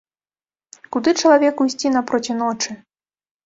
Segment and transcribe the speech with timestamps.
[0.97, 2.71] Куды чалавеку ісці напроці ночы.